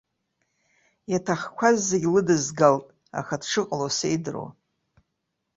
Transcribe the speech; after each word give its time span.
Иаҭахқәаз 1.11 1.77
зегь 1.89 2.07
лыдызгалт, 2.13 2.87
аха 3.19 3.35
дшыҟало 3.41 3.89
сеидру! 3.97 4.45